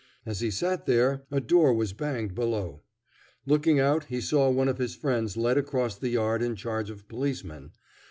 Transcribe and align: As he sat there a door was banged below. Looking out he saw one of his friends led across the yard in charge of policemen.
As 0.25 0.39
he 0.39 0.49
sat 0.49 0.87
there 0.87 1.25
a 1.29 1.39
door 1.39 1.75
was 1.75 1.93
banged 1.93 2.33
below. 2.33 2.81
Looking 3.45 3.79
out 3.79 4.05
he 4.05 4.19
saw 4.19 4.49
one 4.49 4.67
of 4.67 4.79
his 4.79 4.95
friends 4.95 5.37
led 5.37 5.59
across 5.59 5.95
the 5.95 6.09
yard 6.09 6.41
in 6.41 6.55
charge 6.55 6.89
of 6.89 7.07
policemen. 7.07 7.73